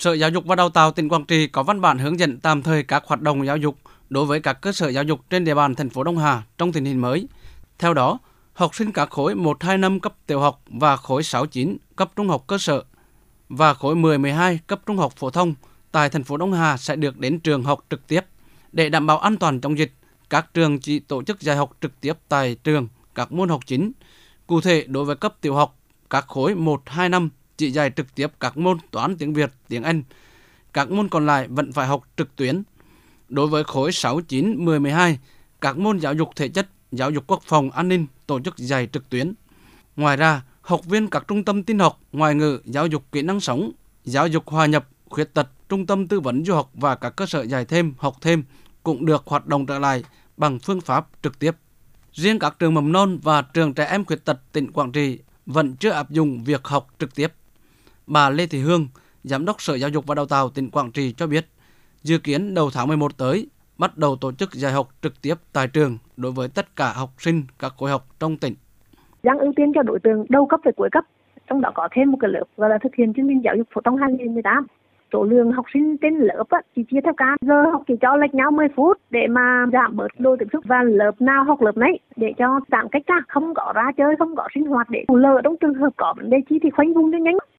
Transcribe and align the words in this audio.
Sở 0.00 0.12
Giáo 0.12 0.30
dục 0.30 0.44
và 0.46 0.56
Đào 0.56 0.68
tạo 0.68 0.92
tỉnh 0.92 1.08
Quảng 1.08 1.24
Trị 1.24 1.46
có 1.46 1.62
văn 1.62 1.80
bản 1.80 1.98
hướng 1.98 2.18
dẫn 2.18 2.40
tạm 2.40 2.62
thời 2.62 2.82
các 2.82 3.04
hoạt 3.06 3.20
động 3.20 3.46
giáo 3.46 3.56
dục 3.56 3.76
đối 4.10 4.26
với 4.26 4.40
các 4.40 4.52
cơ 4.52 4.72
sở 4.72 4.88
giáo 4.88 5.04
dục 5.04 5.20
trên 5.30 5.44
địa 5.44 5.54
bàn 5.54 5.74
thành 5.74 5.90
phố 5.90 6.04
Đông 6.04 6.18
Hà 6.18 6.42
trong 6.58 6.72
tình 6.72 6.84
hình 6.84 7.00
mới. 7.00 7.28
Theo 7.78 7.94
đó, 7.94 8.18
học 8.52 8.74
sinh 8.74 8.92
các 8.92 9.10
khối 9.10 9.34
1, 9.34 9.62
2, 9.62 9.78
5 9.78 10.00
cấp 10.00 10.14
tiểu 10.26 10.40
học 10.40 10.62
và 10.66 10.96
khối 10.96 11.22
6, 11.22 11.46
9 11.46 11.76
cấp 11.96 12.10
trung 12.16 12.28
học 12.28 12.44
cơ 12.46 12.58
sở 12.58 12.84
và 13.48 13.74
khối 13.74 13.96
10, 13.96 14.18
12 14.18 14.58
cấp 14.66 14.80
trung 14.86 14.96
học 14.96 15.12
phổ 15.16 15.30
thông 15.30 15.54
tại 15.92 16.08
thành 16.08 16.24
phố 16.24 16.36
Đông 16.36 16.52
Hà 16.52 16.76
sẽ 16.76 16.96
được 16.96 17.18
đến 17.18 17.40
trường 17.40 17.64
học 17.64 17.84
trực 17.90 18.06
tiếp. 18.06 18.24
Để 18.72 18.88
đảm 18.88 19.06
bảo 19.06 19.18
an 19.18 19.36
toàn 19.36 19.60
trong 19.60 19.78
dịch, 19.78 19.92
các 20.30 20.54
trường 20.54 20.78
chỉ 20.78 20.98
tổ 20.98 21.22
chức 21.22 21.40
dạy 21.40 21.56
học 21.56 21.76
trực 21.80 22.00
tiếp 22.00 22.12
tại 22.28 22.56
trường 22.64 22.88
các 23.14 23.32
môn 23.32 23.48
học 23.48 23.60
chính. 23.66 23.92
Cụ 24.46 24.60
thể, 24.60 24.84
đối 24.88 25.04
với 25.04 25.16
cấp 25.16 25.34
tiểu 25.40 25.54
học, 25.54 25.78
các 26.10 26.24
khối 26.28 26.54
1, 26.54 26.82
2, 26.86 27.08
5 27.08 27.30
chỉ 27.60 27.70
dạy 27.70 27.90
trực 27.96 28.14
tiếp 28.14 28.30
các 28.40 28.56
môn 28.56 28.78
toán, 28.90 29.16
tiếng 29.16 29.34
Việt, 29.34 29.52
tiếng 29.68 29.82
Anh. 29.82 30.02
Các 30.72 30.90
môn 30.90 31.08
còn 31.08 31.26
lại 31.26 31.48
vẫn 31.48 31.72
phải 31.72 31.86
học 31.86 32.02
trực 32.16 32.36
tuyến. 32.36 32.62
Đối 33.28 33.46
với 33.46 33.64
khối 33.64 33.92
6, 33.92 34.20
9, 34.20 34.64
10, 34.64 34.80
12, 34.80 35.18
các 35.60 35.78
môn 35.78 35.98
giáo 35.98 36.14
dục 36.14 36.30
thể 36.36 36.48
chất, 36.48 36.68
giáo 36.92 37.10
dục 37.10 37.24
quốc 37.26 37.42
phòng, 37.42 37.70
an 37.70 37.88
ninh 37.88 38.06
tổ 38.26 38.40
chức 38.40 38.58
dạy 38.58 38.88
trực 38.92 39.08
tuyến. 39.08 39.34
Ngoài 39.96 40.16
ra, 40.16 40.42
học 40.60 40.84
viên 40.84 41.06
các 41.06 41.24
trung 41.28 41.44
tâm 41.44 41.62
tin 41.62 41.78
học, 41.78 42.00
ngoại 42.12 42.34
ngữ, 42.34 42.60
giáo 42.64 42.86
dục 42.86 43.04
kỹ 43.12 43.22
năng 43.22 43.40
sống, 43.40 43.72
giáo 44.04 44.26
dục 44.26 44.48
hòa 44.48 44.66
nhập, 44.66 44.88
khuyết 45.08 45.34
tật, 45.34 45.48
trung 45.68 45.86
tâm 45.86 46.08
tư 46.08 46.20
vấn 46.20 46.44
du 46.44 46.54
học 46.54 46.70
và 46.74 46.94
các 46.94 47.16
cơ 47.16 47.26
sở 47.26 47.42
dạy 47.42 47.64
thêm, 47.64 47.94
học 47.98 48.16
thêm 48.20 48.44
cũng 48.82 49.06
được 49.06 49.22
hoạt 49.26 49.46
động 49.46 49.66
trở 49.66 49.78
lại 49.78 50.04
bằng 50.36 50.58
phương 50.58 50.80
pháp 50.80 51.06
trực 51.22 51.38
tiếp. 51.38 51.56
Riêng 52.12 52.38
các 52.38 52.58
trường 52.58 52.74
mầm 52.74 52.92
non 52.92 53.18
và 53.22 53.42
trường 53.42 53.74
trẻ 53.74 53.84
em 53.84 54.04
khuyết 54.04 54.24
tật 54.24 54.52
tỉnh 54.52 54.72
Quảng 54.72 54.92
Trị 54.92 55.18
vẫn 55.46 55.76
chưa 55.76 55.90
áp 55.90 56.10
dụng 56.10 56.44
việc 56.44 56.64
học 56.64 56.88
trực 56.98 57.14
tiếp. 57.14 57.32
Bà 58.12 58.30
Lê 58.30 58.46
Thị 58.46 58.58
Hương, 58.58 58.88
Giám 59.24 59.44
đốc 59.44 59.60
Sở 59.60 59.74
Giáo 59.74 59.90
dục 59.90 60.06
và 60.06 60.14
Đào 60.14 60.26
tạo 60.26 60.48
tỉnh 60.54 60.70
Quảng 60.70 60.90
Trị 60.92 61.14
cho 61.16 61.26
biết, 61.26 61.44
dự 62.02 62.18
kiến 62.18 62.54
đầu 62.54 62.70
tháng 62.74 62.88
11 62.88 63.18
tới 63.18 63.46
bắt 63.78 63.96
đầu 63.96 64.16
tổ 64.20 64.32
chức 64.32 64.52
dạy 64.52 64.72
học 64.72 64.88
trực 65.02 65.22
tiếp 65.22 65.34
tại 65.52 65.66
trường 65.72 65.98
đối 66.16 66.32
với 66.32 66.48
tất 66.54 66.76
cả 66.76 66.92
học 66.92 67.10
sinh 67.18 67.42
các 67.58 67.72
khối 67.78 67.90
học 67.90 68.06
trong 68.20 68.36
tỉnh. 68.36 68.54
Giang 69.22 69.38
ưu 69.38 69.52
tiên 69.56 69.72
cho 69.74 69.82
đối 69.82 69.98
tượng 70.00 70.26
đầu 70.28 70.46
cấp 70.46 70.60
và 70.64 70.70
cuối 70.76 70.88
cấp, 70.92 71.04
trong 71.48 71.60
đó 71.60 71.70
có 71.74 71.88
thêm 71.92 72.10
một 72.10 72.18
cái 72.20 72.30
lớp 72.30 72.44
gọi 72.56 72.70
là 72.70 72.78
thực 72.82 72.94
hiện 72.94 73.14
chương 73.14 73.28
trình 73.28 73.40
giáo 73.44 73.54
dục 73.56 73.68
phổ 73.74 73.80
thông 73.80 73.96
2018 73.96 74.66
số 75.12 75.24
lượng 75.24 75.52
học 75.52 75.64
sinh 75.74 75.96
trên 75.96 76.14
lớp 76.14 76.44
á, 76.48 76.60
chỉ 76.76 76.82
chia 76.90 77.00
theo 77.04 77.12
ca. 77.16 77.36
Giờ 77.40 77.70
học 77.72 77.82
chỉ 77.88 77.94
cho 78.00 78.16
lệch 78.16 78.34
nhau 78.34 78.50
10 78.50 78.68
phút 78.76 78.98
để 79.10 79.26
mà 79.30 79.66
giảm 79.72 79.96
bớt 79.96 80.08
đôi 80.18 80.36
tiếp 80.40 80.46
xúc. 80.52 80.64
Và 80.64 80.82
lớp 80.82 81.20
nào 81.20 81.44
học 81.44 81.62
lớp 81.62 81.76
nấy 81.76 81.98
để 82.16 82.32
cho 82.38 82.60
giảm 82.70 82.88
cách 82.88 83.02
ra 83.06 83.16
không 83.28 83.54
có 83.54 83.72
ra 83.74 83.92
chơi 83.96 84.16
không 84.18 84.36
có 84.36 84.48
sinh 84.54 84.66
hoạt 84.66 84.90
để 84.90 85.04
lờ 85.08 85.40
trong 85.44 85.56
trường 85.56 85.74
hợp 85.74 85.90
có 85.96 86.14
vấn 86.16 86.30
đề 86.30 86.36
chi 86.48 86.58
thì 86.62 86.70
khoanh 86.70 86.94
vùng 86.94 87.12
cho 87.12 87.18
nhanh. 87.18 87.38